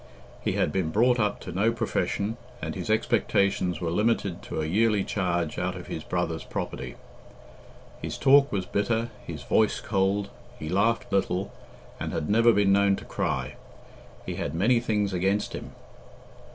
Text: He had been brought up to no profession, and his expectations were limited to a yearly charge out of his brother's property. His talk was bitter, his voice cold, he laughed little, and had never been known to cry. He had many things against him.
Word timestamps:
He 0.41 0.53
had 0.53 0.71
been 0.71 0.89
brought 0.89 1.19
up 1.19 1.39
to 1.41 1.51
no 1.51 1.71
profession, 1.71 2.37
and 2.59 2.73
his 2.73 2.89
expectations 2.89 3.79
were 3.81 3.91
limited 3.91 4.41
to 4.41 4.59
a 4.59 4.65
yearly 4.65 5.03
charge 5.03 5.59
out 5.59 5.75
of 5.75 5.85
his 5.85 6.03
brother's 6.03 6.43
property. 6.43 6.95
His 8.01 8.17
talk 8.17 8.51
was 8.51 8.65
bitter, 8.65 9.11
his 9.27 9.43
voice 9.43 9.79
cold, 9.79 10.31
he 10.57 10.69
laughed 10.69 11.11
little, 11.13 11.53
and 11.99 12.13
had 12.13 12.31
never 12.31 12.51
been 12.51 12.71
known 12.71 12.95
to 12.95 13.05
cry. 13.05 13.57
He 14.25 14.33
had 14.37 14.55
many 14.55 14.79
things 14.79 15.13
against 15.13 15.53
him. 15.53 15.73